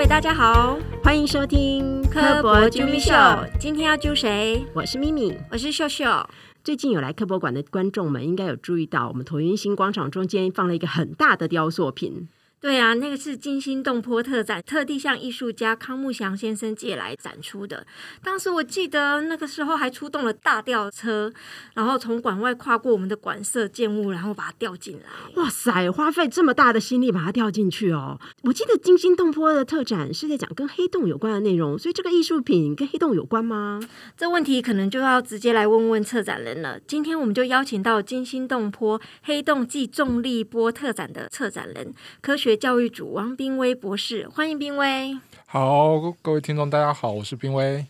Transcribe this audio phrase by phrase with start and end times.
[0.00, 3.12] 位大家好，欢迎收听科博啾咪秀。
[3.58, 4.64] 今天要揪谁？
[4.72, 6.26] 我是咪咪，我是秀秀。
[6.64, 12.26] 最近有来科博馆的观众们，应该有注意到，我们椭圆形广场中间放了一个很大的雕塑品。
[12.60, 17.86] 对啊，那个是惊心动魄特展，特地向艺术家康木祥先生借来展出的。
[18.22, 21.32] 当时我记得那个时候还出动了大吊车，
[21.72, 25.42] 然后从馆外跨过我们的馆舍建物，然后把它吊进来。
[25.42, 28.20] 哇塞，花费这么大的心力把它吊进去哦！
[28.42, 33.80] 我记得惊心动魄的特展是在讲跟黑洞有关的内容，所以这个艺术品跟黑洞有关吗？
[34.18, 36.78] 这问题可能就要直接来问问策展人了。
[36.86, 42.49] 今天我们就邀请到惊心动魄黑洞暨重力波特展的策展人科学。
[42.56, 45.18] 教育组王斌威博士，欢迎冰威。
[45.46, 47.86] 好，各位听众，大家好，我是冰威。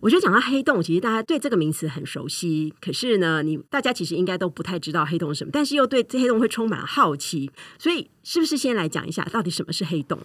[0.00, 10.18] 我觉得讲到黑洞，其实大家对这个名词很熟悉，可是呢，你大家其实应该都不太知道黑洞是什么，但是又对这黑洞会充满好奇，所以是不是先来讲一下到底什么是黑洞？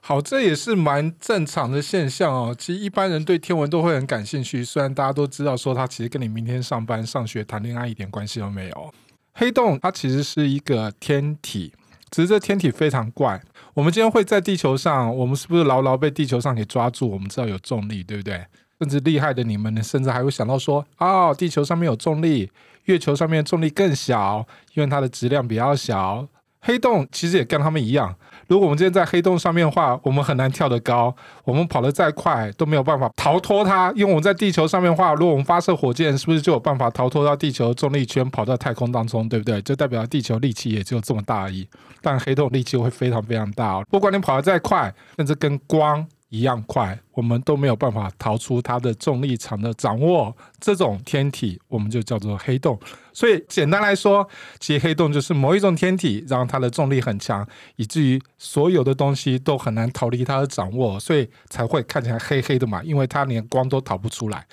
[0.00, 2.54] 好，这也是蛮正常的现象哦。
[2.56, 8.94] 其实一般人对天文都会很感兴趣，虽然大家都知道说它其实跟你明天上班、上学、谈恋爱一点关系都没有。
[9.32, 11.72] 黑洞它其实是一个天体。
[12.10, 13.40] 只是这天体非常怪。
[13.74, 17.08] 我们今天会在地球上，我们是不是牢牢被地球上给抓住？
[17.08, 18.44] 我们知道有重力，对不对？
[18.78, 22.50] 甚至厉害的你们呢，甚至还会想到说：哦，地球上面有重力，
[22.84, 26.28] 月球上面重力更小，因为它的质量比较小。
[26.60, 28.14] 黑洞其实也跟他们一样。
[28.48, 33.92] 如果我们今天在黑洞上面的话，我们很难跳得高，我们跑得再快都没有办法逃脱它。
[33.96, 39.60] 因为我们在地球上面的话，如果我们发射火箭，是不是就有办法逃脱到地球重力圈，跑到太空当中，对不对？
[39.62, 41.68] 就代表地球力气也就这么大而已。
[42.00, 46.06] 但黑洞力气会非常非常大，不管你跑得再快，甚至跟光。
[46.28, 50.36] 一样快，我们都没有办法逃出它的重力场的掌握。
[50.60, 52.78] 这种天体，我们就叫做黑洞。
[53.12, 57.46] 所以简单来说，其实黑洞就是某一种天体，让它的重力很强，
[57.76, 62.82] 以至于所有的东西都很难逃离它的掌握，所以才会看起来黑黑的嘛。
[62.82, 64.46] 因为它连光都逃不出来。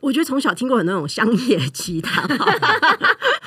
[0.00, 2.26] 我觉得从小听过很多种乡野奇谈，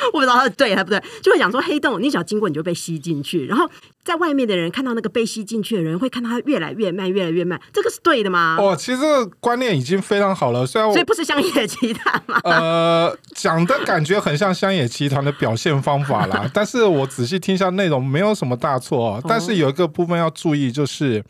[0.08, 3.70] 我不知道他对还不对，就会讲说黑洞，你只要经过你就被吸进去，然后
[4.04, 8.58] 在外面的人看到那个被吸进去的人，会看到他越来越慢，越来越慢，这个是对的吗？
[8.60, 12.40] 哦，其实这个观念已经非常好了，虽然所以不是乡野奇谈吗？
[12.46, 21.24] 呃，讲的感觉很像乡野奇谈的表现方法啦， 但是我仔细听一下内容，没有什么大错，但是有一个部分要注意，就是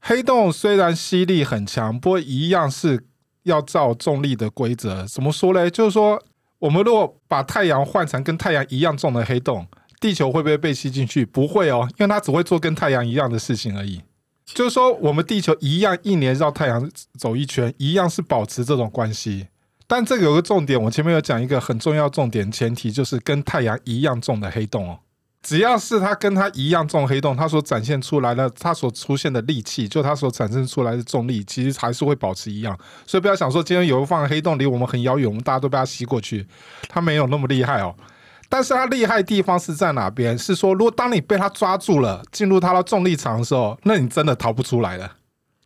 [0.00, 3.04] 黑洞虽然吸力很强，不过一样是。
[3.44, 5.68] 要照重力的规则，怎么说嘞？
[5.68, 6.18] 就是说，
[6.64, 9.66] 我们如果把太阳换成跟太阳一样重的黑洞，
[10.00, 11.22] 地球会不会被吸进去？
[11.26, 14.00] 不会哦，因为它只会做跟太阳一样的事情而已。
[14.46, 19.48] 就是说，我们地球一样一年绕太阳走一圈，一样是保持这种关系。
[19.86, 25.00] 但这个有个重点，我前面有讲一个很重要重点前提，就是跟太阳一样重的黑洞哦。
[25.44, 32.76] 只要是它跟它一样重黑洞，它所展现出来的，它所出现的力气，就它所产生出来的重力，其实还是会保持一样。
[33.06, 36.46] 所以不要想说今天有一放黑洞离我们很遥远，我们大家都被它吸过去，
[36.88, 37.94] 它没有那么厉害哦。
[38.48, 40.36] 但是它厉害地方是在哪边？
[40.38, 45.12] 是说，如果当你被它抓住了，进入它的重力场的时候，那你真的逃不出来了。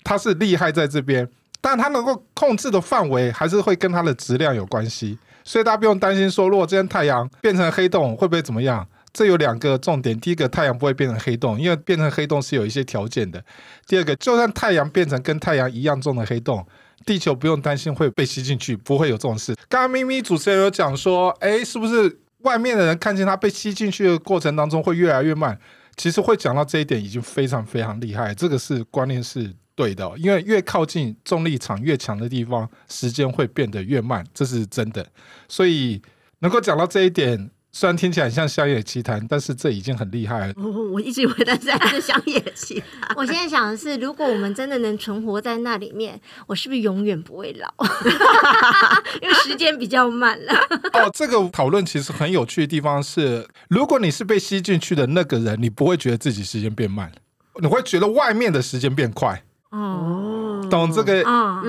[0.03, 1.29] 它是厉害在这边，
[1.61, 5.17] 但它能够控制的范围还是会跟它的质量有关系。
[5.45, 8.85] 所以大家不用担心说，如果今天太阳变成黑洞会不会怎么样？
[9.19, 13.45] 这有两个重点，第一个，太阳不会变成黑洞，因为变成黑洞是有一些条件的。
[13.85, 16.65] 第二个，就算太阳变成跟太阳一样重的黑洞，
[17.05, 19.57] 地球不用担心会被吸进去，不会有这种事。
[19.69, 25.59] 刚刚咪咪主持人有讲说，哎，是不是外面的人看见它被吸进去的过程当中会越来越慢？
[25.97, 35.05] 其实会讲到这一点已经非常非常厉害，这个是观念是对的，因为越靠近重力场越强的地方，时间会变得越慢，这是真的。
[35.49, 36.01] 所以
[36.39, 37.51] 能够讲到这一点。
[37.79, 40.55] 虽然听起来像乡野奇谈，但是这已经很厉害了。
[40.57, 41.55] 我 我一直以为它
[41.87, 43.17] 是乡野奇谈。
[43.17, 47.73] 我现在想的是，如果我们真的能存活在那里面，我是不是永远不会老？
[49.23, 50.53] 因为时间比较慢了。
[50.95, 57.13] 哦，这个讨论其实很有趣的地方是，如果你是被吸进去的那个人，你不会觉得自己时间变慢，
[57.61, 59.45] 你会觉得外面的时间变快。
[59.71, 61.23] 哦，懂这个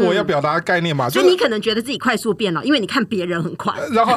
[0.06, 1.10] 我要表达的概念嘛？
[1.10, 3.74] 所以你可能觉得自己快速变老，因为你看别人很快。
[3.92, 4.14] 然后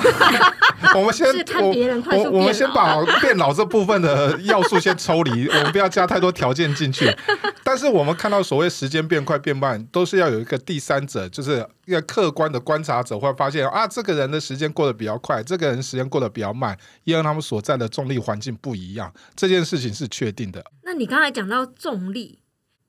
[0.95, 7.13] 我们先看别人快速我们先把变老这部分的要素先抽离，我们不要加太多条件进去。
[7.65, 20.65] 但是我们看到所谓时间变快变慢，都是要有一个第三者，就是一个客观的观察者，会发现啊，这个人的时间过得比较快，这个人时间过得比较慢，因为他们所在的重力环境不一样，这件事情是确定的。
[20.85, 22.39] 那你刚才讲到重力。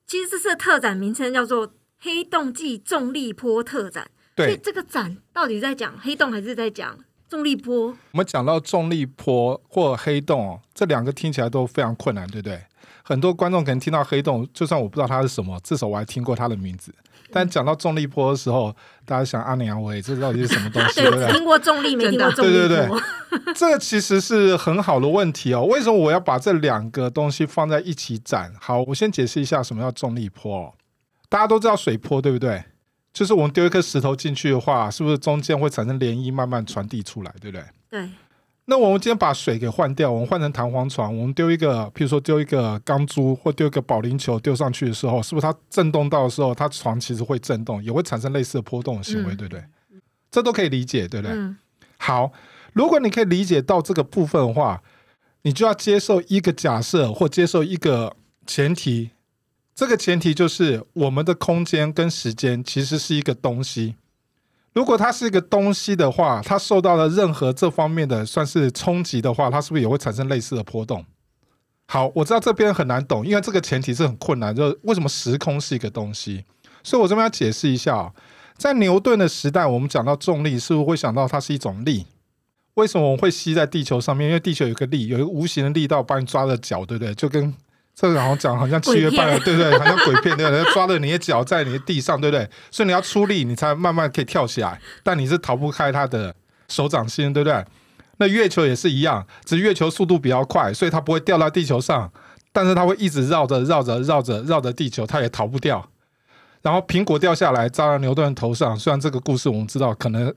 [0.06, 4.10] 其实这是特展名称，叫做“黑洞暨重力波特展”。
[4.36, 6.98] 对，这个展到底在讲黑洞，还是在讲
[7.28, 12.60] 重力波，我们讲到重力波或黑洞哦，这两个听起来都非常困难，对不对？
[13.02, 16.94] 很多观众可能听到黑洞，就算我不知道它是什么，至少我还听过它的名字。
[17.34, 21.00] 但讲到重力波的时候，大家想阿娘喂，这到底是什么东西？
[21.10, 21.32] 对？
[21.32, 22.88] 听过重力，没听过重力对对对，
[23.56, 25.64] 这个其实是很好的问题哦。
[25.64, 28.52] 为什么我要把这两个东西放在一起展？
[28.60, 30.72] 好，我先解释一下什么叫重力波。
[31.28, 32.62] 大家都知道水波，对不对？
[33.12, 37.64] 就是我们丢一颗石头进去的话，是不是中间会产生涟漪，慢慢传递出来，对不对？
[37.90, 38.08] 对。
[38.66, 49.62] 那我们今天把水给换掉，我们换成弹簧床，我们丢一个，譬如说丢一个钢珠或丢一个保龄球丢上去的时候，是不是它震动到的时候，它床其实会震动，也会产生类似的波动的行为，对不对？
[50.30, 51.36] 这都可以理解，对不对？
[51.98, 52.32] 好，
[52.72, 54.82] 如果你可以理解到这个部分的话，
[55.42, 59.10] 你就要接受一个假设或接受一个前提，
[59.74, 63.96] 这个前提就是我们的空间跟时间其实是一个东西。
[64.74, 71.04] 如果它是一个东西的话，它受到了任何这方面的算是冲击的话，它是不是也会产生类似的波动？
[71.86, 76.44] 好，我知道这边很难懂，因为这个前提是很困难，就为什么时空是一个东西？
[76.82, 78.12] 所以我这边要解释一下，
[78.56, 82.06] 在牛顿的时代，我们讲到重力，是不是会想到它是一种力？
[82.74, 84.26] 为什么我们会吸在地球上面？
[84.26, 87.14] 因为地球有个力，有一个无形的力道把你抓着脚，对不对？
[87.14, 87.54] 就跟
[87.94, 89.78] 这个好像讲，好像七月半了，对不对？
[89.78, 90.64] 好像鬼片对不对？
[90.72, 92.48] 抓着你的脚在你的地上，对不对？
[92.70, 94.80] 所以你要出力，你才慢慢可以跳起来。
[95.02, 96.34] 但你是逃不开他的
[96.68, 97.64] 手掌心，对不对？
[98.18, 102.12] 那月球也是一样，只是月球速度比较快，所以它不会掉到地球上，
[102.52, 105.88] 但是它会一直绕着绕着绕着绕着地球，它也逃不掉。
[106.62, 110.34] 然后苹果掉下来砸到牛顿头上，虽然这个故事我们知道可能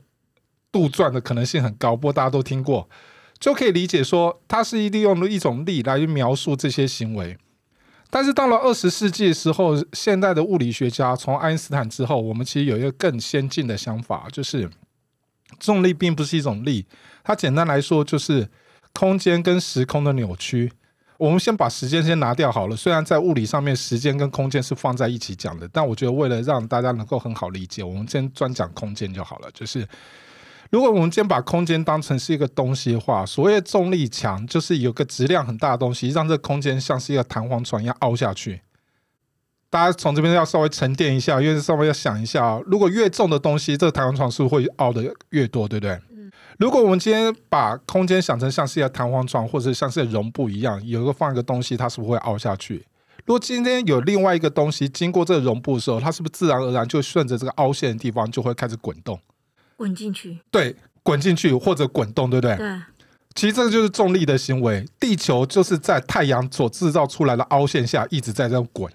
[0.71, 2.87] 杜撰的可能性很高，不过大家都听过，
[3.39, 7.37] 就可以理解说它是利用了一种力来描述这些行为。
[8.09, 14.69] 但是到了二十世纪的时候，现代的物理学家从爱因斯坦之后，我们其实有一个更先进的想法，就是
[15.59, 16.85] 重力并不是一种力，
[17.23, 18.49] 它简单来说就是
[18.93, 20.71] 空间跟时空的扭曲。
[21.17, 29.87] 我们先把时间先拿掉好了，虽然在物理上面时间跟空间是放在一起讲的，但我觉得为了让大家能够很好理解，我们先专讲空间就好了，就是。
[30.69, 38.61] 如果我们今天把空间当成是一个东西的话，所谓的重力墙，就是有个质量很大的东西，让这个空间像是一个弹簧床一样凹下去。
[39.69, 45.99] 大家从这边要稍微沉淀一下，因为稍微要想一下，如果越重的东西，这个弹簧床是不是会凹的越多，对不对？
[46.57, 52.85] 如果我们今天把空间想成像是一个弹簧床，或者像是绒布一样，有一个放一个东西，它是不是会凹下去？
[53.25, 59.19] 如果今天有另外一个东西经过这个绒布的时候，它是不是自然而然就顺着这个凹陷的地方就会开始滚动？
[59.77, 62.57] 滚进去，对，滚进去或者滚动，对不对？
[62.57, 62.81] 对。
[63.35, 64.83] 其实这个就是重力的行为。
[64.99, 68.91] 地球就是在太阳所制造出来的凹陷下一直在这滚，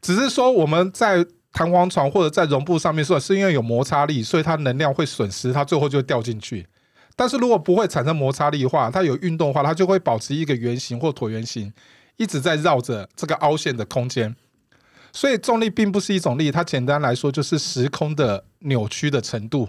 [0.00, 1.22] 只是说我们在
[1.52, 6.66] 弹簧床或者在绒布上面说，是因为有摩擦力，所以它能量会损失，它最后就掉进去。
[7.14, 11.70] 但是如果不会产生摩擦力的话，它有运动的话，它就会保持一个圆形或椭圆形，
[12.16, 14.34] 一直在绕着这个凹陷的空间。
[15.12, 19.68] 所以重力并不是一种力，它简单来说就是时空的扭曲的程度。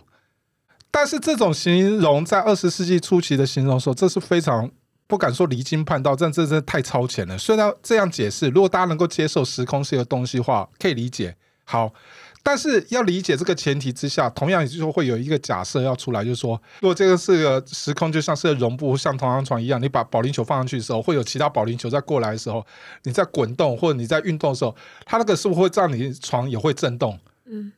[0.91, 4.69] 但是这种形容在二十世纪初期的形容说，这是非常
[5.07, 7.37] 不敢说离经叛道，但这真的太超前了。
[7.37, 11.35] 虽然这样解释，如果大家能够接受时空是一个东西的话，可以理解。
[11.63, 11.93] 好，
[12.41, 22.65] 但是要理解这个前提之下，同样也就说会有一个假设要出来，就是说，如果这个是个时空，就像是个绒布，像弹簧床一样，你把保龄球放上去的时候，会有其他保龄球在过来的时候，
[23.03, 24.75] 你在滚动或者你在运动的时候，
[25.05, 27.19] 它那个是不是会让你床也会震动？
[27.45, 27.71] 嗯。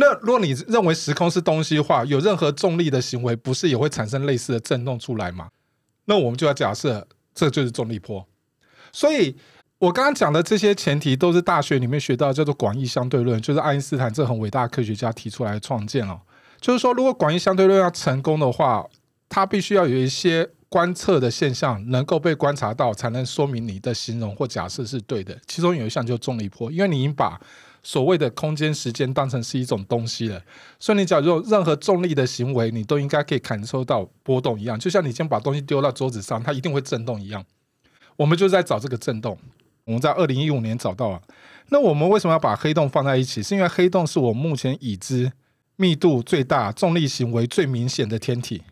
[0.00, 5.48] 那如果你认为时空是东西的话，有任何重力的行为，不是也会产生类似的震动出来吗？
[6.04, 8.24] 那我们就要假设这就是重力波。
[8.92, 9.36] 所以
[9.78, 16.20] 我刚刚讲的这些前提，都是大学里面学到叫做广义相对论，就是爱因斯坦这很伟大的科学家提出来的创建哦。
[16.60, 18.86] 就是说，如果广义相对论要成功的话，
[19.28, 25.36] 它必须要有一些观测的现象能够被观察到，才能说明你的形容或假设是对的。
[25.46, 27.40] 其中有一项就是重力波，因为你已经把
[27.82, 30.42] 所谓的空间时间当成是一种东西了，
[30.78, 37.44] 所以你假如任何重力的行为，你都应该可以感受到波动一样，就像你先把东西丢到桌子上，它一定会震动一样。
[38.16, 39.38] 我们就在找这个震动，
[39.84, 41.22] 我们在二零一五年找到了。
[41.68, 43.42] 那我们为什么要把黑洞放在一起？
[43.42, 45.32] 是因为黑洞是我目前已知
[45.76, 48.62] 密度最大、重力行为最明显的天体，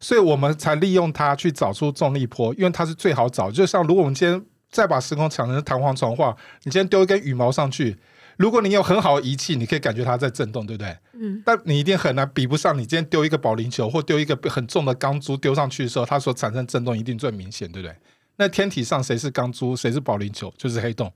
[0.00, 3.50] 所以我们才利用它去找出重力波，因为它是最好找。
[3.50, 7.96] 就像如果我们今天再把时空抢成弹簧床话，你今天丢一根羽毛上去。
[8.38, 10.96] 如果你有很好的仪器，你可以感觉它在震动，对不对？
[11.12, 11.42] 嗯。
[11.44, 17.94] 但你一定很难比不上你今天丢一个保龄球或丢一个很重的钢珠丢上去的时候，它所产生震动一定最明显，对不对？
[18.36, 21.12] 那天体上谁是钢珠，谁是保龄球，就是黑洞，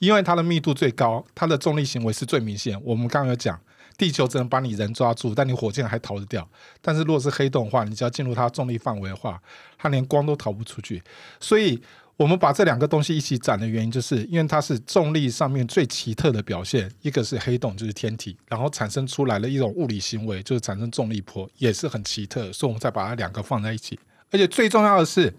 [0.00, 2.76] 因为它的密度最高，它的重力行为是最明显。
[2.84, 3.56] 我们刚刚有讲，
[3.96, 6.46] 地球只能把你人抓住，但你火箭还逃得掉。
[6.82, 9.40] 但是如果是黑洞的话，你只要进入它重力范围的话，
[9.78, 11.00] 它连光都逃不出去。
[11.38, 11.80] 所以
[12.16, 16.90] 我们把这两个东西一起展的原因，就是因为它是重力上面最奇特的表现。
[17.02, 22.52] 一个是黑洞，就是天体，然后产生出来了一种物理行为，就是产生重力波，也是很奇特。
[22.52, 23.98] 所以我们再把它两个放在一起。
[24.30, 25.34] 而且最重要的是，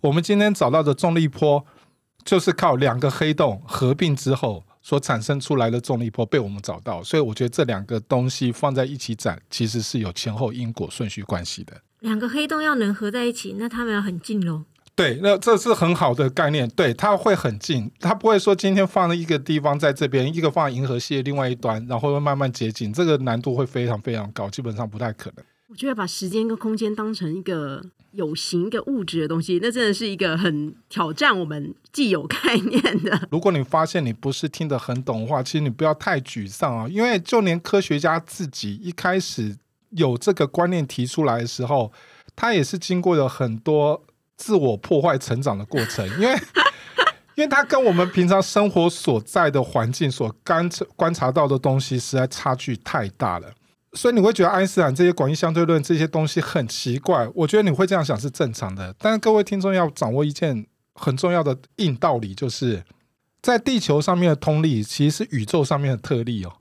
[0.00, 1.64] 我们今天找到的重力波，
[2.24, 4.64] 就是靠两个黑洞合并之后。
[4.84, 11.80] 所产生出来的重力波被我们找到，所以我觉得这两个东西放在一起展，其实是有前后因果顺序关系的。
[12.00, 14.64] 两个黑洞要能合在一起，那它们要很近喽。
[14.94, 16.68] 对，那这是很好的概念。
[16.70, 25.44] 对，它会很近，它不会说今天放了一个地方在这边，一个放银河系的另外一端，然后会慢慢接近，这个难度会非常非常高，基本上不太可能。
[25.68, 27.82] 我觉得把时间跟空间当成一个。
[28.12, 33.26] 有形的物质的东西，那真的是一个很挑战我们既有概念的。
[33.30, 39.56] 如果你发现你不是听得很懂的话，其实你不要太沮丧啊，因为就连科学家自己一开始
[39.92, 41.90] 有这个观念提出来的时候，
[42.36, 44.04] 他也是经过了很多
[44.42, 46.34] 自我破坏成长的过程，因为
[47.36, 53.48] 因为他跟我们平常生活所在的环境所观观察到的东西实在差距太大了。
[53.92, 58.92] 所以你会觉得爱因斯坦这些广义相对论这些东西很奇怪，我觉得你会这样想是正常的。
[58.98, 62.82] 但是各位听众要掌握一件很重要的硬道理，就是
[63.40, 66.52] 在地球上面的通力其实是宇宙上面的特例哦。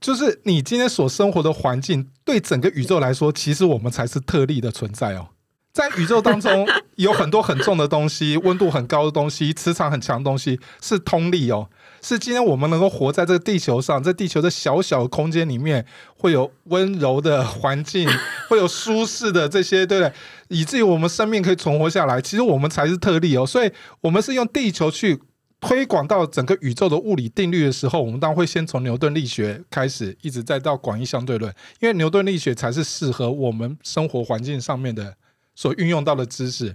[0.00, 5.28] 就是你今天所生活的环境，对整个宇宙来说，其实我们才是特例的存在哦。
[5.72, 11.68] 在宇宙当中有很多很重的东西，温度很高的东西，磁场很强的东西，是通力哦。
[12.02, 15.86] 是今天我们能够活在这个地球上，在地球的小小空间里面，
[16.16, 18.06] 会有温柔的环境，
[18.50, 20.12] 会有舒适的这些，对不对？
[20.48, 22.20] 以至于我们生命可以存活下来。
[22.20, 23.70] 其实我们才是特例哦，所以
[24.02, 25.18] 我们是用地球去
[25.60, 35.16] 推广到整个宇宙的物理定律的时候，我们当然会先从牛顿力学开始，一直再到广义相对论，因为牛顿力学才是适合我们生活环境上面的
[35.62, 36.74] 所运用到的知识，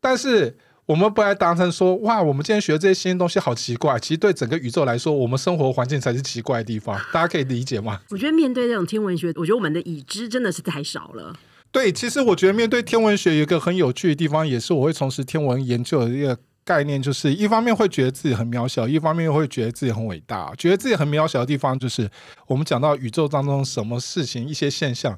[0.00, 0.56] 但是。
[0.86, 3.96] 我们不来当成说哇，我们今天学的这些新东西好奇怪。
[4.00, 6.98] 其实对整个宇宙来说，我们生活环境才是奇怪的地方。
[7.14, 8.00] 大家可以理解吗？
[8.10, 11.38] 我觉得面对这种天文学，我觉得我们的已知真的是太少了。
[11.70, 20.52] 对，其实我觉得面对天文学有一个很有趣的地方，也是我会从事天文研究的一个概念，就是一方面会觉得自己很渺小，一方面又会觉得自己很伟大。
[20.56, 22.10] 觉得自己很渺小的地方，就是
[22.48, 25.16] 我们讲到宇宙当中什么事情、一些现象。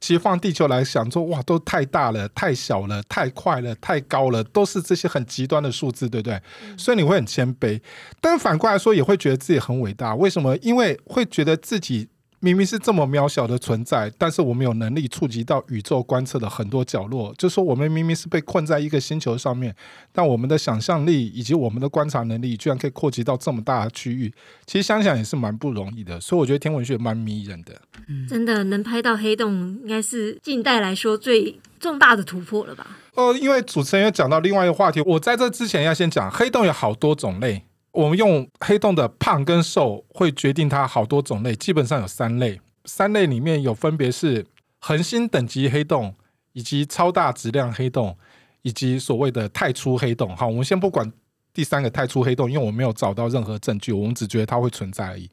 [0.00, 6.40] 其实放地球来想，说哇，都太大了、太小了、太快了、太高了，都是这些很极端的数字，对不对？
[6.76, 7.80] 所以你会很谦卑，
[8.20, 10.14] 但反过来说，也会觉得自己很伟大。
[10.14, 10.56] 为什么？
[10.58, 12.08] 因为会觉得自己。
[12.42, 17.34] 明明是这么渺小的存在，但是我们有能力触及到宇宙观测的很多角落。
[17.36, 19.76] 就说我们明明是被困在一个星球上面，
[20.10, 24.32] 但我们的想象力以及我们的观察能力，居然可以扩及到这么大的区域。
[24.64, 27.78] 其实想想也是蛮不容易的，所以我觉得天文学蛮迷人的。
[28.08, 32.86] 嗯真的能拍到黑洞，应该是近代来说最重大的突破了吧？
[33.16, 37.64] 呃，因为主持人有讲到另外一个话题，我在这之前要先讲，黑洞有好多种类。
[37.92, 42.60] 我们用黑洞的胖跟瘦会决定它好多种类，基本上有三类。
[42.84, 44.46] 三类里面有分别是
[44.80, 46.14] 恒星等级黑洞，
[46.52, 48.16] 以及超大质量黑洞，
[48.62, 50.34] 以及所谓的太初黑洞。
[50.36, 51.12] 好，我们先不管
[51.52, 55.28] 第三个太初黑洞，因为我没有找到任何证据，我们只觉得它会存在而已。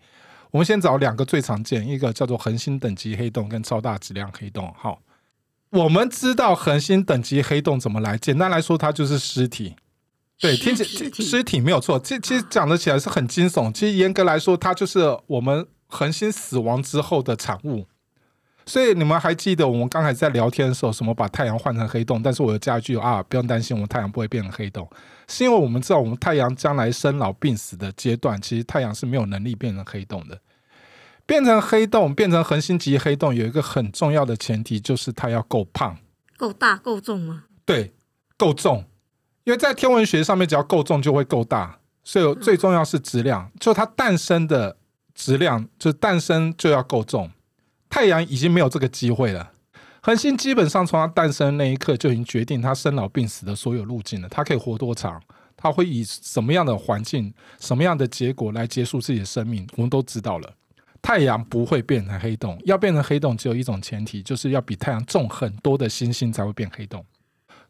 [0.51, 4.73] 我们先找两个最常见，一个叫做恒星等级黑洞跟超大质量黑洞。
[4.75, 5.01] 好，
[5.69, 8.17] 我们知道恒星等级黑洞怎么来？
[8.17, 9.75] 简单来说，它就是尸体。
[10.39, 10.83] 对，听起
[11.23, 13.73] 尸体没有错，其其实讲的起来是很惊悚。
[13.73, 17.87] 其实严格来说，它就是我们恒星死亡之后的产物。
[18.65, 22.21] 所以你们还记得我们刚才在聊天的时候，什么把太阳换成黑洞？
[22.21, 24.87] 但是我加一句啊，不用担心，我们太阳不会变成黑洞，
[25.29, 30.39] 是因为我们知道我们太阳将来生老病死的阶段，其实太阳是没有能力变成黑洞的。
[31.25, 35.97] 变成黑洞，变成恒星级黑洞，有一个很重要的前提，就是它要够胖、
[36.37, 37.45] 够大、够重吗？
[37.65, 37.93] 对，
[38.37, 38.83] 够重。
[39.47, 44.75] 因为在天文学上面，只要够重就会够大，所以最重要是质量，就它诞生的
[45.15, 47.31] 质量，就诞生就要够重。
[47.89, 49.53] 太阳已经没有这个机会了，
[50.01, 54.27] 恒星基本上从它诞生那一刻就已经决定它生老病死的所有路径了。
[54.27, 55.17] 它可以活多长，
[55.55, 60.53] 它会以什么样的环境、什么样的结果来结束自己的生命，我们都知道了。
[61.01, 67.05] 太阳不会变成黑洞，要变成黑洞只有一种前提，就是要比太阳重很多的星星才会变黑洞。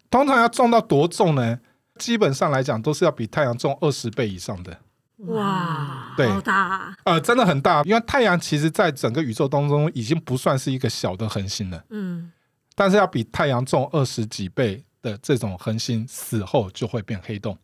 [0.10, 1.60] 通常要重到多重呢？
[1.98, 4.77] 基本上来讲，都是要比太阳重二十倍以上的。
[5.18, 7.82] 哇，对，好大啊，呃，真的很大。
[7.84, 11.84] 因为太阳其实在整个宇宙当中已经不算是一个小的恒星了。
[11.89, 12.32] 嗯，
[12.75, 17.58] 但是要比太阳重二十几倍的这种恒星死后就会变黑洞。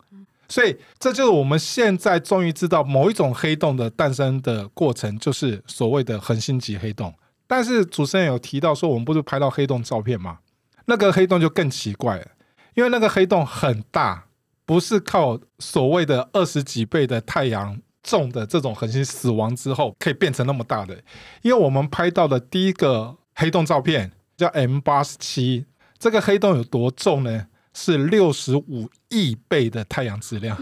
[0.49, 7.13] 所以这就是我们现在终于知道某一种黑洞的诞生的过程，就是所谓的恒星级黑洞。
[7.45, 10.39] 但是主持人有提到说，我们不是拍到黑洞照片吗？
[10.85, 12.27] 那个黑洞就更奇怪了，
[12.73, 14.22] 因为那个黑洞很大，
[14.65, 20.95] 不是靠所谓的二十几倍的太阳重的这种恒星死亡之后可以变成那么大的。
[21.41, 25.65] 因为我们拍到的第一个黑洞照片叫 M 八十七，
[25.97, 27.47] 这个黑洞有多重呢？
[27.73, 30.55] 是六十五亿倍的太阳质量。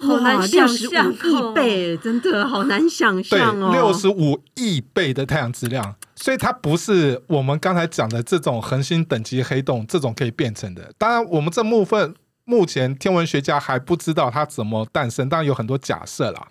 [0.00, 10.92] 好难想65象哦亿倍，真的好难想对象哦。，六十五亿倍的太阳质量，所以它不是我们刚才讲的这种恒星等级黑洞这种可以变成的。
[10.96, 12.14] 当然，我们这部分
[12.48, 16.48] 目前天文学家还不知道它怎么诞生，当然有很多假设啦。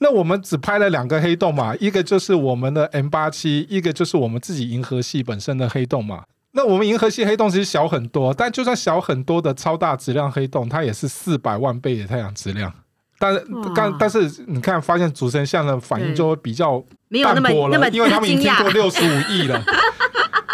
[0.00, 6.24] 那我们只拍了两个黑洞嘛，一个就是我们的 M 八七，一个就是我们自己银河系本身的黑洞嘛。
[6.52, 12.72] 那我们银河系黑洞其实小很多，但就算小很多的超大质量黑洞，它也是四百万倍的太阳质量。
[13.20, 19.62] 但是，但但是你看，发现主持人像的反应就会比较没有那么淡薄那么了，因为他们已经听过六十五亿了。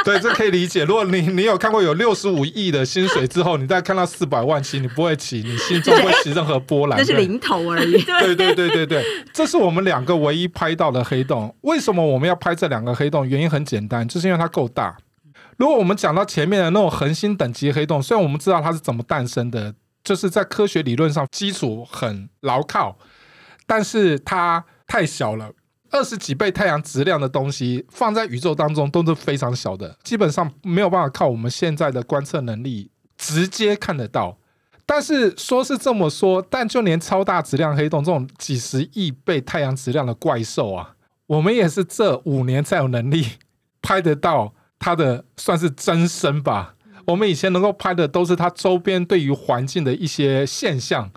[0.04, 0.84] 对，这可以理解。
[0.84, 6.99] 如果你你有看过有六十五亿的薪水之后，你再看到四百万起，你不会起，你心中不会起任何波澜。
[6.99, 8.02] 对那是零头而已。
[8.20, 11.54] 对对对对对，这是我们两个唯一拍到的黑洞。
[11.62, 13.26] 为什么我们要拍这两个黑洞？
[13.26, 14.96] 原因很简单，就是因为它够大。
[15.56, 22.99] 如果我们讲到前面的那种恒星等级黑洞，虽然我们知道它是怎么诞生的，就是在科学理论上基础很牢靠，
[23.66, 25.50] 但是它太小了。
[25.94, 34.36] 二十几倍太阳质量的东西放在宇宙当中都是非常小的，基本上没有办法靠我们现在的观测能力直接看得到。
[34.84, 40.96] 但是说是这么说，但就连超大质量黑洞这种几十亿倍太阳质量的怪兽啊，
[41.28, 43.28] 我们也是这五年才有能力
[43.80, 46.74] 拍得到它的算是真身吧。
[47.06, 51.08] 我们以前能够拍的都是它周边对于环境的一些现象，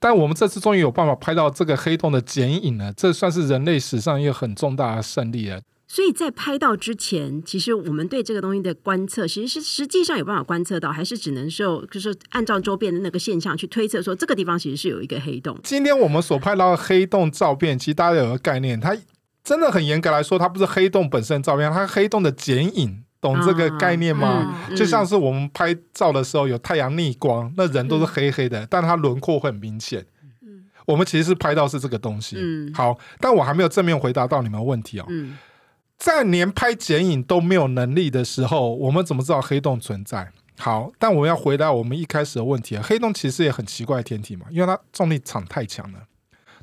[0.00, 5.60] 但我们这次终于有办法拍到这个黑洞的剪影了，这算是人类史上一个很重大的胜利了。
[5.90, 15.58] 所以在拍到之前，其实我们对这个东西的观测，其实是实际上有办法观测到，还是只能受就是按照周边的那个现象去推测，说这个地方其实是有一个黑洞。
[15.62, 18.94] 今天我们所拍到的黑洞照片，其实大家有个概念，它
[19.42, 24.64] 真的很严格来说，它不是黑洞本身的照片，它是黑洞的剪影，懂这个概念吗？
[24.68, 30.04] 嗯就像是我们拍照的时候有太阳逆光，那人都是黑黑的，但它轮廓会很明显。
[30.42, 32.36] 嗯我们其实是拍到是这个东西。
[32.38, 35.06] 嗯好，但我还没有正面回答到你们的问题哦。
[35.08, 35.36] 嗯
[35.98, 40.30] 在连拍剪影都没有能力的时候，我们怎么知道黑洞存在？
[40.56, 45.98] 好，但我们要回答我们一开始的问题啊，黑洞其实也很奇怪的天体嘛，因为它重力场太强了。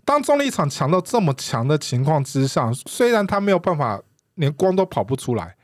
[0.06, 4.02] 当重力场强到这么强的情况之上，虽然它没有办法
[4.36, 5.56] 连光都跑不出来，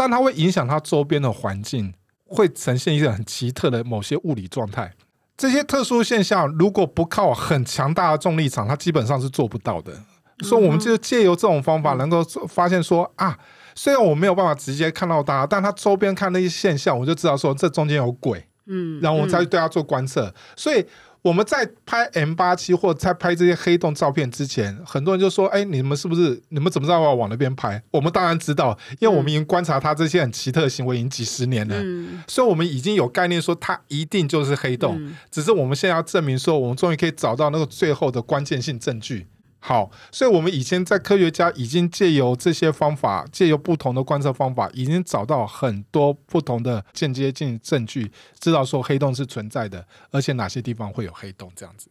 [0.00, 1.92] 但它会影响它周边的环境，
[2.24, 4.90] 会呈现一个很奇特的某些物理状态。
[5.36, 9.92] 这些特殊现象如果不靠很强大的重力场，它基本上是做不到的。
[10.38, 13.38] 所以，我们就借由这种方法，能够发现说啊，
[13.74, 20.32] 虽然我没有办法直接看到它，但它周边看那些现象，我就知道说这中间有鬼，嗯，然后我们再去对它做观测。
[20.56, 20.82] 所以
[21.22, 31.76] 我们在拍 M 八七或者在拍这些黑洞照片之前，很多人就说：“哎，你们是不是你们怎么知道要往那边拍？”我们当然知道，因为我们已经观察它这些很奇特的行为已经几十年了。
[31.78, 39.26] 嗯所以，我们已经有概念说它一定就是黑洞，嗯只是我们现在要证明说，我们终于可以找到那个最后的关键性证据。
[39.62, 51.88] 好，所以我们以前在科学家已经借由这些方法，借由不同的观测方法，已经找到很多不同的间接性证据，知道说黑洞是存在的，而且哪些地方会有黑洞这样子。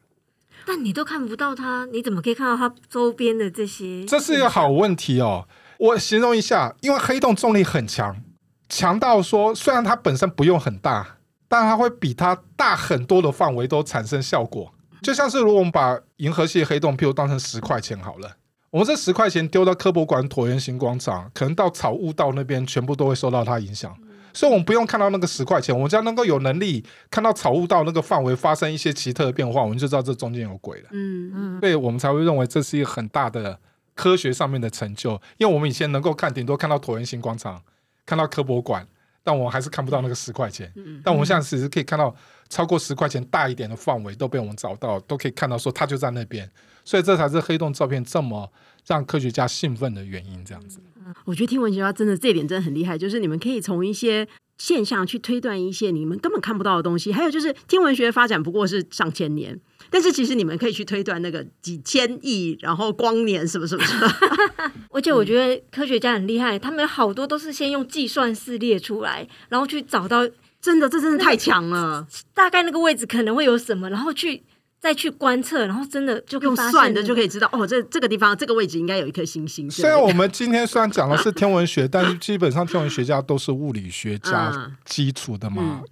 [0.65, 4.03] 但你都看不到它，你怎么可以看到它周边的这些？
[4.05, 5.47] 这是一个好问题哦。
[5.77, 8.21] 我形容一下，因为黑洞重力很强，
[8.67, 14.73] 强到说虽然它本身不用很大，但它会比它大很多的范围都产生效果。
[15.01, 18.35] 就像是如果我们把银河系黑洞，譬如当成十块钱好了，
[18.69, 23.95] 我们这十块钱丢到科博馆椭圆形广场，可能到草悟道那边全部都会受到它影响。
[24.31, 30.89] 所以，我们不用看到那个十块钱，我们只要能够有能力看到草悟道那个范围发生一些奇特的变化，我们就知道这中间有鬼了。
[30.91, 33.59] 嗯嗯，所以我们才会认为这是一个很大的
[33.95, 35.19] 科学上面的成就。
[35.37, 37.59] 因为我们以前能够看，顶多看到椭圆形广场，
[38.05, 38.87] 看到科博馆，
[39.23, 40.71] 但我们还是看不到那个十块钱。
[40.75, 42.15] 嗯但我们现在其实可以看到
[42.49, 46.49] 超过十块钱大一点的范围都被我们找到，都可以看到说它就在那边。
[46.83, 48.51] 所以这才是黑洞照片这么
[48.87, 50.43] 让科学家兴奋的原因。
[50.43, 50.79] 这样子，
[51.25, 57.13] 我觉得天文学家真的这一点真的很厉害，就是你们可以从一些现象去推断一些你们根本看不到的东西。
[57.13, 59.59] 还有就是天文学发展不过是上千年，
[59.91, 64.11] 但是其实你们可以去推断那个几千亿，然后光年什么什么什么。
[64.91, 70.27] 而且我觉得科学家很厉害，他们好多都是先用计算式列出来，然后去找到
[70.61, 72.07] 真的，这真的太强了。
[72.33, 74.43] 大概那个位置可能会有什么，然后去
[74.79, 79.69] 再去观测，然后真的就用算的就可以以知道哦，这这个地方这个位置应该有一颗星星。
[79.69, 85.61] 虽然我们今天虽然讲的是天文学，但是基本上天文学家都是物理学家嗯基础的嘛。
[85.63, 85.83] 嗯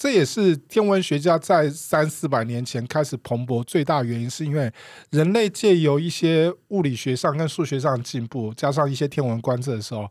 [0.00, 4.72] 这也是天文学家在三四百年前开始蓬勃最大原因，是因为
[5.10, 10.08] 人类借由一些物理学上跟数学上的进步，加上一些天文观测的时候，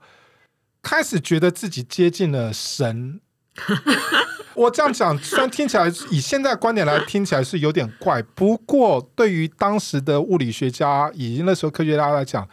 [0.81, 3.21] 开始觉得自己接近了神。
[4.55, 12.47] 我这样讲，虽然听起来以现在观点来听起来是有点怪，不过对于当时的物理学家以及那时候科学家来讲，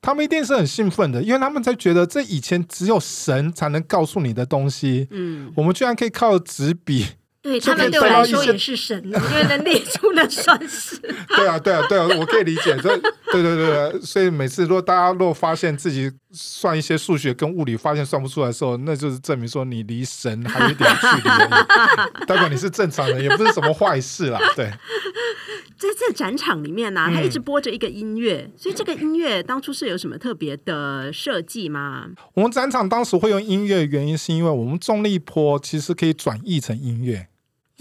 [0.00, 7.06] 他们一定是很兴奋的，因为他们才觉得这以前只有神才能告诉你的东西，嗯，我们居然可以靠纸笔。
[7.42, 10.96] 对他们对我来说也是神，因为能列出那算是。
[11.36, 12.76] 对啊，对啊，对啊，我可以理解。
[12.76, 12.96] 这，
[13.32, 24.38] 对对对对，所以每次如果大家如果发现自己算一些数学跟物理发现算不出来的时候，那就是证明说你离神还有一点距离代表你是正常人，也不是什么坏事啦。
[24.54, 24.70] 对，
[25.76, 32.06] 在这展场里面呢、嗯它一直播着一个音乐，所以这个音乐当初是有什么特别的设计吗？
[32.34, 37.26] 我们展场当时会用音乐，原因是因为我们重力波其实可以转译成音乐，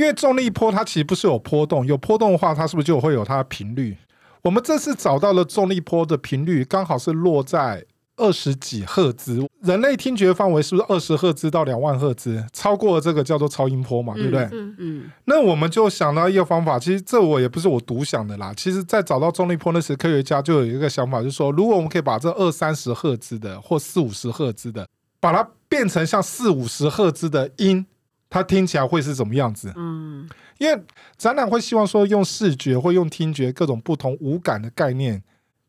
[0.01, 3.95] 因为重力波它其实不是有波动，有波动的话，它是不是就会有它的频率？
[4.41, 7.85] 我们这次找到了重力波的频率，刚好是落在
[8.17, 12.43] 二十几赫兹，人类听觉范围是不是二十赫兹到两万赫兹？
[12.51, 14.41] 超过这个叫做超音波嘛，对不对？
[14.51, 18.51] 嗯，嗯那我们就想到一个方法，其实这我也不是我独想的啦。
[18.57, 24.87] 其实，在找到重力波那时，科学家就有一个想法，就是说，如果我们可以把这二三十赫兹的或四五十赫兹的，
[25.19, 27.85] 把它变成像四五十赫兹的音，
[28.31, 29.71] 它听起来会是怎么样子？
[29.75, 30.83] 嗯因为
[31.17, 35.21] 展览会希望说，用视觉或用听觉各种不同五感的概念。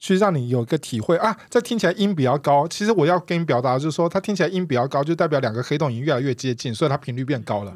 [0.04, 2.66] 去让你有一个体会啊，这听起来音比较高。
[2.66, 7.72] 其实我要跟你表达的就是说，它听起来音比较高，就代表两个黑洞已经越来越接近，所以它频率变高了。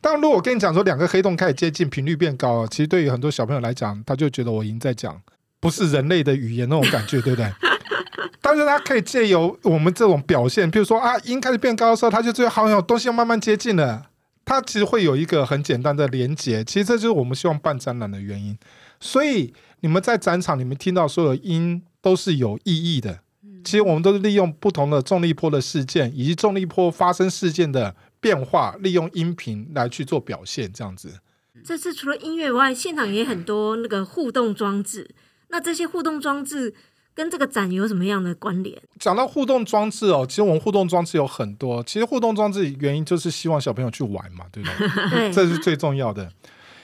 [0.00, 5.20] 但如果我跟你讲说两个黑洞开始接近，频率变高了，其实对于很多小朋友来讲，他就觉得我已经在讲
[5.60, 7.52] 不是人类的语言那种感觉，对不对？
[8.40, 14.06] 但是它可以借由我们这种表现，比如说啊，音开始变高的时候，它就觉得好像有东西要慢慢接近了。
[14.50, 18.58] 它其实会有一个很简单的连接，其实这就是我们希望办展览的原因。
[18.98, 23.20] 所以你们在展场里面听到所有音都是有意义的。
[23.62, 31.20] 其实我们都是利用不同的重力波的事件，以及重力波发生事件的变化，利用音频来去做表现，这样子。
[31.64, 35.14] 这次除了音乐外，现场也很多那个互动装置。
[35.50, 36.74] 那这些互动装置
[37.14, 38.80] 跟这个展有什么样的关联？
[38.98, 41.82] 讲到互动装置哦，其实我们互动装置有很多。
[41.84, 45.10] 其实互动装置原因就是希望小朋友去玩嘛，对不对？
[45.10, 46.32] 对，这是最重要的，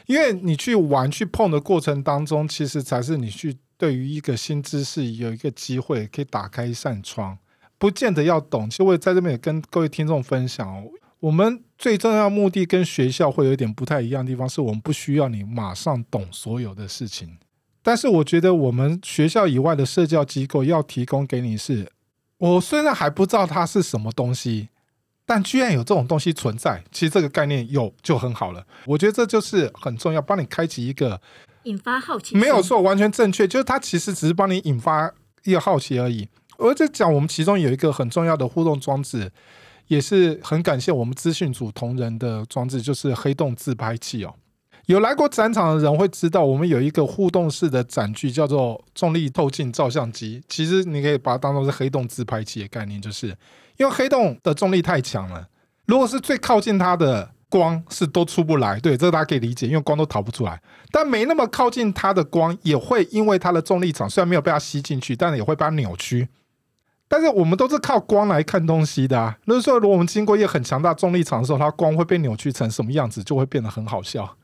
[0.07, 7.39] 因为你去玩、去碰的过程当中，其实才是你去对于一个新知识有一个机会，可以打开一扇窗。
[7.79, 10.85] 不见得要懂，其实我也在这边也跟各位听众分享哦。
[11.21, 17.37] 我们最重要的目的跟学校会有一点不太一样的地方，是我们不需要你马上懂所有的事情。
[17.87, 21.89] 但是我觉得我们学校以外的社教机构要提供给你是，
[22.37, 24.71] 我虽然还不知道它是什么东西，
[25.25, 28.67] 但居然有这种东西存在，其实这个概念有就很好了。
[28.87, 31.21] 我觉得这就是很重要，帮你开启一个
[31.63, 32.39] 引发好奇心。
[32.41, 36.29] 没有错，完全正确，就是它其实只是帮你引发一个好奇而已。
[36.59, 39.31] 我在讲我们其中有一个很重要的互动装置，
[39.87, 44.35] 也是很感谢我们资讯组同仁的装置，就是黑洞自拍器哦。
[44.87, 50.43] 有来过展场的人会知道，我们有一个互动式的展具，叫做重力透镜照相机。
[50.49, 53.37] 其实你可以把它当做是黑洞自拍器的概念，就是
[53.79, 55.49] 因为黑洞的重力太强了，
[55.87, 60.63] 如果是最靠近它的光是都出不来，对，这个大家可以理解，因为光都逃不出来。
[60.93, 66.29] 但没那么靠近它的光，也会因为它的重力场虽然没有被它吸进去，但也会被它扭曲。
[67.09, 69.37] 但是我们都是靠光来看东西的啊。
[69.47, 74.37] 就是说，如果我们经过一个很强大重力场的时候，它光会被扭曲成什么样子，就会变得很好笑。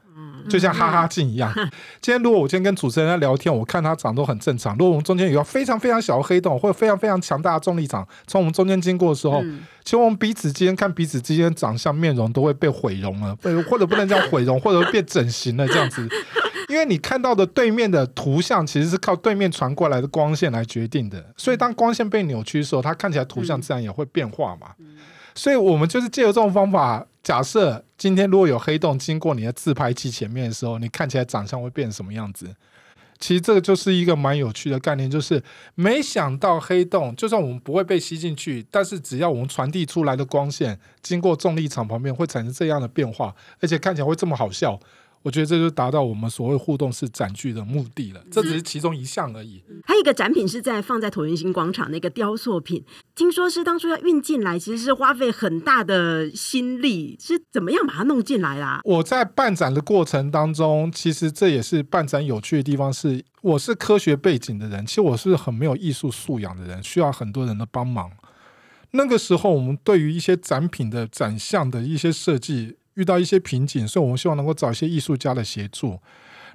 [0.48, 1.52] 就像哈哈镜一样。
[2.00, 4.76] 今天如果我今天跟主持人在聊天，我看他长都很正常。
[4.76, 16.08] 如果我们中间有个非常非常小的黑洞，或者非常非常强大的重力场从我们中间经过的时候，嗯其实我们彼此之间看彼此之间长相、面容都会被毁容了，被或者不能叫毁容，或者变整形了这样子。
[16.68, 24.68] 因为你看到的对面的图像其实是靠对面传过来的光线来决定的，所以当光线被扭曲的时候，它看起来图像自然也会变化嘛。
[25.34, 32.52] 所以我们就是借由这种方法，假设今天如果有黑洞经过你的自拍器前面的时候，你看起来长相会变什么样子？
[33.20, 35.40] 其实这个就是一个蛮有趣的概念，就是
[35.76, 44.80] 没想到黑洞，就算我们不会被吸进去，但是只要我们传递出来的光线经过重力场旁边，会产生这样的变化，而且看起来会这么好笑。
[45.22, 48.22] 我觉得这就达到我们所谓互动式展具的目的了。
[48.30, 49.62] 这只是其中一项而已。
[49.84, 58.80] 还有一个展品是在放在椭圆形广场那个雕塑品，听说是当初要运进来，其实是花费很大的心力，是怎么样把它弄进来啦？
[58.84, 68.10] 我在办展的过程当中，其实这也是办展有趣的地方是，我是科学背景的人，其实我是很没有艺术素养的人，需要很多人的帮忙。
[68.94, 75.98] 那个时候，我们对于一些展品的展项的一些设计遇到一些瓶颈，所以我们希望能够找一些艺术家的协助。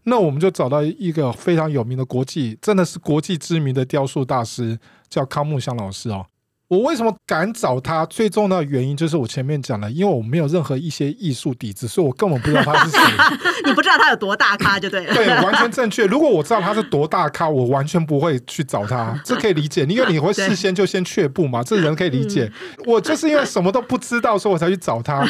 [0.04, 6.26] 那我们就找到一个非常有名的国际，真的是国际知名的雕塑大师，叫康木香老师哦。
[6.70, 8.06] 我为什么敢找他？
[8.06, 13.00] 最重要的原因就是我前面讲了，因为我没有任何一些艺术底子，所以我根本不知道他是谁。
[13.66, 15.14] 你不知道他有多大咖就对了。
[15.14, 16.06] 对，完全正确。
[16.06, 19.86] 如果我知道他是多大咖，我完全不会去找他， 这可以理解。
[19.86, 22.52] 因为你会事先就先却步嘛，这人可以理解。
[22.86, 25.26] 我就是因为什么都不知道，所以我才去找他。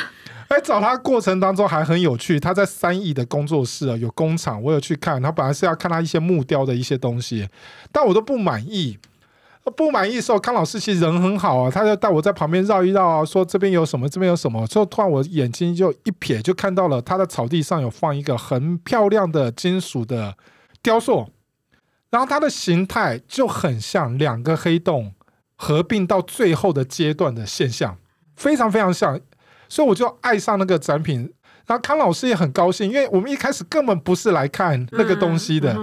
[0.50, 2.40] 哎，找他过程当中还很有趣。
[2.40, 5.22] 他在三亿的工作室啊，有工厂，我有去看。
[5.22, 7.50] 他本来是要看他一些木雕的一些东西，
[7.92, 8.98] 但我都不满意。
[9.76, 14.66] 不满意的时候，康老师其实人很好啊，他就带我在旁边绕一绕啊，说这边有什么，这边有什么。
[14.66, 20.38] 之后突然我眼睛就一瞥，就看到了他的草地上有放一个很漂亮的金属的
[20.82, 21.30] 雕塑，
[22.10, 25.12] 然后它的形态就很像两个黑洞
[25.58, 27.98] 合并到最后的阶段的现象，
[28.38, 29.20] 非常非常像，
[29.70, 31.32] 所以我就爱上那个展品。
[31.66, 35.78] 然后康老师也很高兴，因为我们一开始根本不是来看那个东西的，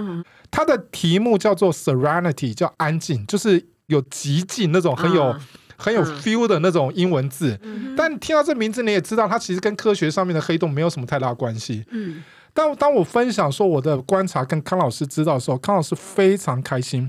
[0.49, 3.67] 它的题目叫做 Serenity，叫安静，就是。
[3.87, 5.31] 有极静那种很有
[5.77, 7.55] 很有 feel 的那种英文字，
[7.95, 11.85] 但听到这名字你也知道，它其实跟科学上面的黑洞没有什么太大关系。
[11.91, 17.07] 嗯，但当我分享说我的观察跟康老师知道的时候，康老师非常开心，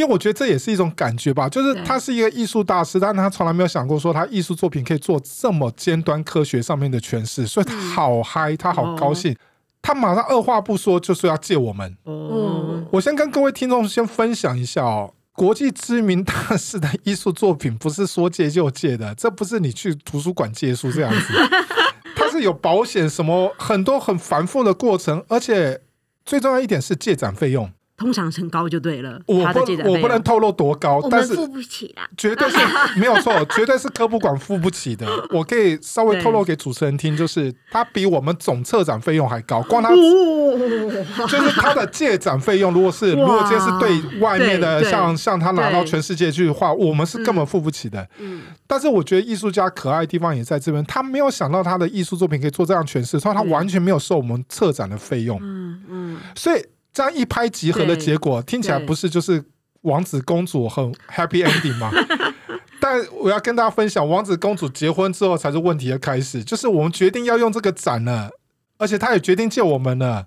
[0.00, 9.36] 因为我觉得这也是一种感觉吧，就是他是一个艺术大师，但他从来没有想过说他艺术作品可以做这么尖端科学上面的诠释，所以他好嗨，他好高兴，
[9.82, 11.94] 他马上二话不说就说要借我们。
[12.06, 15.12] 嗯，我先跟各位听众先分享一下哦。
[15.34, 21.34] 国际知名大师的艺术作品不是说借就借的，这不是你去图书馆借书这样子，
[22.16, 25.82] 它是有保险什么很多很繁复的过程，而且
[26.24, 27.70] 最重要一点是借展费用。
[28.00, 29.60] 通常很高就对了，我不
[29.90, 32.56] 我不能透露多高，但是付不起啦，绝对是
[32.98, 35.06] 没有错，绝对是科普馆付不起的。
[35.28, 48.08] 我可以稍微透露给主持人听，就是他比我们总策展费用还高，光他就是他的借展费用，如果是如果这是对外面的，像像他拿到全世界去的话，我们是根本付不起的。
[48.18, 55.38] 嗯，但是我觉得艺术家可爱的地方也在这边，他没有想到他的艺术作品可以做这样诠释，所以他完全没有收我们策展的费用。
[55.42, 56.64] 嗯嗯，所以。
[56.92, 59.44] 这样一拍即合的结果，听起来不是就是
[59.82, 61.90] 王子公主很 happy ending 吗？
[62.80, 66.42] 但我要跟大家分享，王子公主结婚之后才是问题的开始。
[66.42, 68.30] 就是我们决定要用这个展了，
[68.78, 70.26] 而且他也决定借我们了。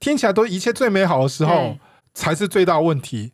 [0.00, 1.78] 听起来都一切最美好的时候，
[2.12, 3.32] 才是最大问题。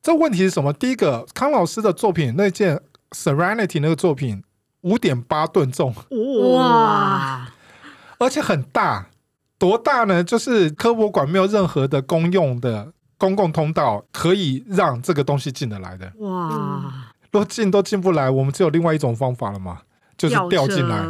[0.00, 0.72] 这问题是什么？
[0.72, 4.44] 第一个，康老师的作品那件 Serenity 那个作品
[4.82, 5.92] 五点八吨重，
[6.54, 7.48] 哇，
[8.18, 9.08] 而且很大。
[9.58, 10.22] 多大呢？
[10.22, 16.12] 就是科博馆没有任何的公用的公共通道可以让这个东西进得来的。
[16.18, 17.10] 哇！
[17.30, 19.78] 如果进都进不来，我们只有另外一种方法了嘛，
[20.16, 21.04] 就是吊进来。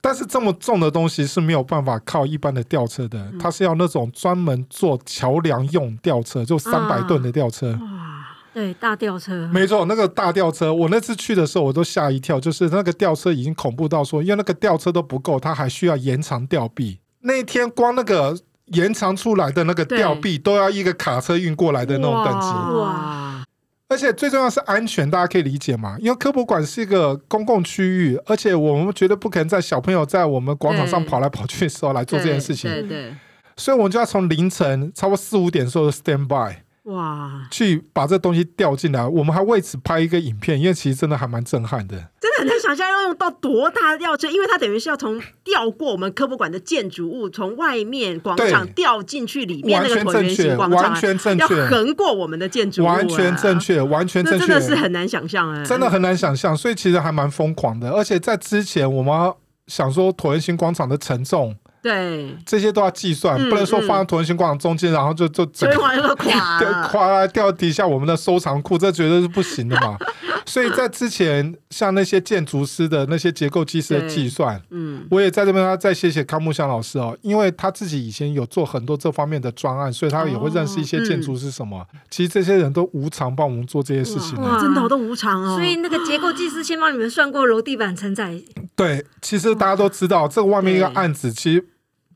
[0.00, 7.72] 但是这么重的东西是没有办法靠一般的吊车的，它是要那种专门做桥梁用吊车，就三百吨的吊车。
[7.72, 8.26] 哇！
[8.54, 9.48] 对，大吊车。
[9.52, 17.00] 没错，那个大吊车，我那次去的时候我都吓一跳，就是那个吊车已经恐怖到说，因为那个吊车都不够，它还需要延长吊臂。
[17.26, 23.44] 那一天光那个延长出来的那个吊臂都要一个卡车运过来的那种等级，哇！
[23.88, 25.96] 而且最重要是安全，大家可以理解嘛？
[26.00, 33.14] 因为科博馆是一个公共区域，而且我们绝对不可能在小朋友在我们广场上跑来跑去的时候来做这件事情，对对。
[33.56, 36.65] 所以我们就要从凌晨差不多四五点时候 stand by。
[36.86, 37.48] 哇！
[37.50, 41.96] 去把这东西调进来，我们还为此拍一个影片，因为其实真的还蛮震撼的。
[42.20, 56.56] 真的很难想象要用到多大的吊车，因为它等于是要从吊过我们科博馆的建筑物，从外面广场吊进去里面那个椭圆形广场，完全正确，要横过我们的建筑物，完全正确，完全正确，真的是很难想象哎，真的很难想象。
[56.56, 59.34] 所以其实还蛮疯狂的，而且在之前我们
[59.66, 61.56] 想说椭圆形广场的承重。
[61.82, 65.76] 对，这些都要计算，不能说放在椭圆形广场中间，然后就就 整个
[66.16, 69.96] 垮， 对，垮掉底下我们的收藏库，这绝对是不行的嘛。
[70.46, 81.84] 所以在之前，像那些建筑师的那些结构技师的计算，嗯，我也在这边要再谢谢康木香老师哦，因为他自己以前有做很多这方面的专案，所以他也会认识一些建筑师什么。
[82.10, 85.56] 其实这些人都无偿帮我们做这些事情，真的都无偿哦。
[85.56, 88.40] 所以那个结构技师先帮你们算过楼地板承载。
[88.76, 91.66] 对，其实大家都知道，这个外面一个案子其实。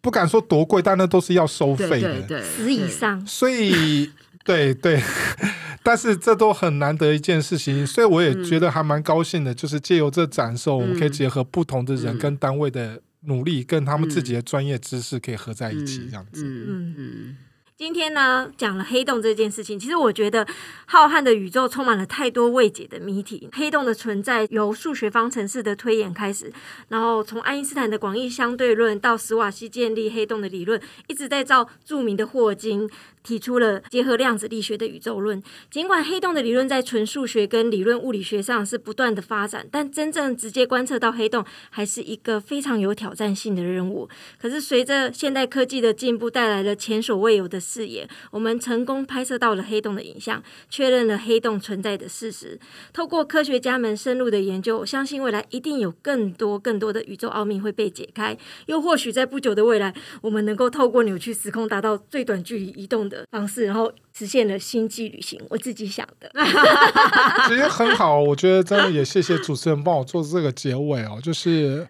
[0.02, 2.22] 不敢说多贵，但那都是要收对费的。
[2.22, 4.10] 对对，十以上，所以，
[4.46, 4.98] 对对，
[5.84, 16.46] 但是这都很难得一件事情，所以我也觉得还蛮高兴的，就是借由这展售，我们可以结合不同的人嗯跟单位的努力，跟他们自己的专业知识可以合在一起，这样子。
[16.46, 17.36] 嗯嗯嗯
[17.80, 20.46] 今天呢，讲了黑洞这件事情，其实我觉得
[20.84, 23.48] 浩瀚的宇宙充满了太多未解的谜题。
[23.54, 26.52] 黑洞的存在由数学方程式的推演开始，
[26.88, 32.86] 然后从爱因斯坦的广义相对论到史瓦西建立黑洞的理论，一直在造著名的霍金
[33.22, 35.42] 提出了结合量子力学的宇宙论。
[35.70, 44.08] 尽管黑洞的理论在纯数学跟理论物理学上是不断的发展，但真正直接观测到黑洞还是一个非常有挑战性的任务。
[44.40, 52.58] 可是随着现代科技的进步，带来了前所未有的视野，我们成功拍摄到了黑洞的影像，确认了黑洞存在的事实。
[52.92, 58.36] 透过科学家们深入的研究，我相信未来一定有更多更多的宇宙奥秘会被解开。
[58.66, 65.38] 又或许在不久的未来，我们能够透过扭曲时空，达到最短距离移动的方式，然后实现了星际旅行。
[65.50, 66.30] 我自己想的。
[67.48, 71.20] 其实很好，我觉得真的也谢谢主持人帮我做这个结尾哦。
[71.22, 71.86] 就是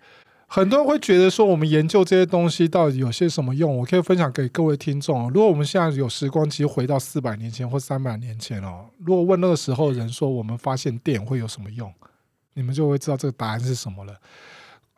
[0.46, 3.78] 很多人会觉得说，我们研究这些东西到底有些什么用？
[3.78, 5.30] 我可以分享给各位听众哦。
[5.32, 11.92] 如果我们现在有时光机回到四百年前或三百年前哦，如果问那个时候人说我们发现电会有什么用，
[12.54, 14.14] 你们就会知道这个答案是什么了。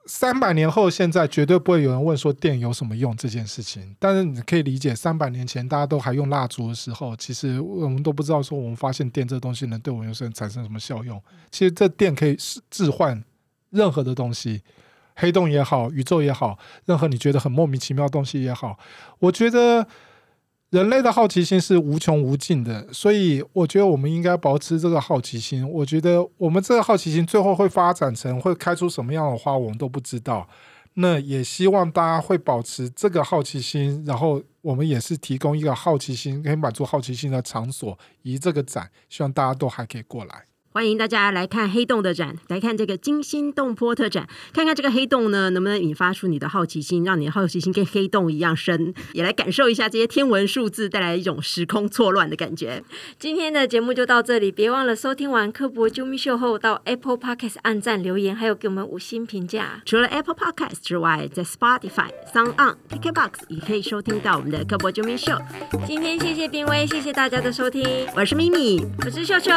[0.07, 3.95] 三百年后，现在绝对不会有人问说电有什么用这件事情。
[3.99, 11.23] 但是你可以理解，三百年前大家都还用蜡烛的时候，其实我们都不知道说我们发现电这东西能对我们有什产生什么效用。
[11.51, 12.37] 其实这电可以
[12.69, 13.23] 置换
[13.71, 14.63] 任何的东西，
[15.15, 18.79] 黑洞也好，宇宙也好，任何你觉得很莫名其妙的东西也好，
[19.21, 19.87] 我觉得
[20.73, 25.69] 人类的好奇心是无穷无尽的，所以我觉得我们应该保持这个好奇心。
[25.71, 30.49] 我觉得我们这个好奇心最后会发展成会开出什么样的花，我们都不知道。
[30.95, 40.47] 那也希望大家会保持这个好奇心，然后我们也是提供一个好奇心可以满足好奇心的场所，以这个展，希望大家都还可以过来。
[40.73, 52.83] 欢迎大家来看黑洞的展，来看这个惊心动魄特展，看看这个黑洞呢能不能引发出你的好奇心，让你的好奇心跟黑洞一样深， 也来感受一下这些天文数字带来一种时空错乱的感觉。
[53.19, 59.83] 今天的节目就到这里，别忘了收听完科博啾咪秀后，到 Apple Podcast 按赞留言，还有给我们五星评价。
[59.85, 65.37] 除了 Apple Podcast 之外，在 Spotify、Sound On、KKBox 也可以收听到我们的科博啾咪秀。
[65.87, 69.51] 今天谢谢冰威，谢谢大家的收听，我是咪咪，我是秀秀，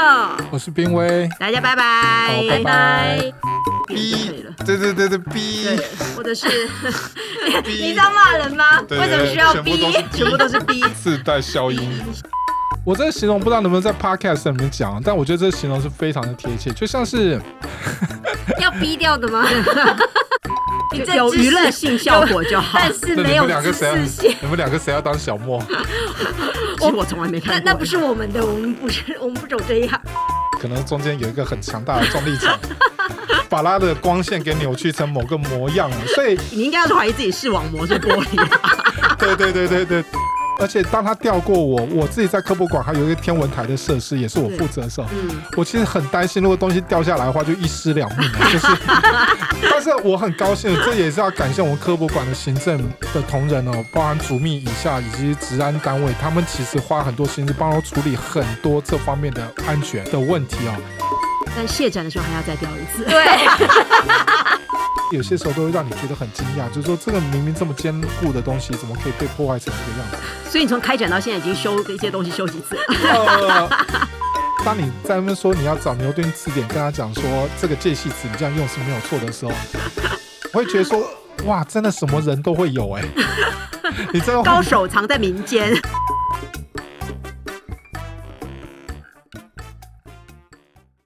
[0.52, 1.05] 我是冰威，
[1.40, 3.20] 大家拜拜，拜拜拜。
[3.22, 4.54] 就可以了。
[4.66, 5.78] 对对对对，逼对，
[6.16, 6.48] 或者是
[7.68, 8.82] 你在骂人吗？
[8.88, 9.78] 对为什么需要逼？
[10.14, 10.84] 全部都是逼。
[11.02, 12.02] 自带消音。
[12.84, 17.42] 我这个形容不知道能不能在 podcast 里面讲，但我觉得这个形容是非常的贴切，就像是
[18.60, 19.48] 要逼掉的吗？
[20.94, 22.78] 你这有娱乐性效果就好。
[22.80, 24.36] 但是没有两个谁要识性。
[24.40, 25.60] 你们两个谁要当小莫？
[26.80, 27.62] 其实我从来没看过。
[27.66, 30.00] 那不是我们的，我们不是，我们不走这一行。
[30.68, 32.58] 可能中间有一个很强大的重力场，
[33.48, 35.98] 把它的光线给扭曲成某个模样了。
[36.08, 38.48] 所以，你应该要怀疑自己视网膜是玻璃。
[39.20, 40.04] 对对对对对。
[40.60, 48.40] 而且当他掉过我，我自己在科博馆还有一个天文台的设施，也是我负责的时候，嗯，我其实很担心，如果东西掉下来的话，就一尸两命了。
[48.52, 48.68] 就是，
[49.70, 52.78] 但是我很高兴，这也是要感谢我们科博馆的行政
[53.14, 60.76] 的同仁哦，包含主秘以下以及治安单位，他们其实花很多心思帮我处理很多这方面的安全的问题哦。
[61.56, 63.04] 但卸展的时候还要再掉一次。
[63.06, 63.24] 对，
[65.16, 70.18] 有些时候都会让你觉得很惊讶，就是说这个明明这么坚固的东西，怎么可以被破坏成这个样子？
[70.56, 72.78] 所以你从开展到现在已经修一些东西修几次？
[73.04, 73.70] 了，
[74.64, 77.24] 当你在那边说你要找牛顿字典，跟他讲说
[77.60, 79.52] 这个介系词你这样用是没有错的时候，
[80.54, 81.06] 我会觉得说
[81.44, 83.04] 哇，真的什么人都会有哎、
[84.14, 85.78] 你真的高手藏在民间。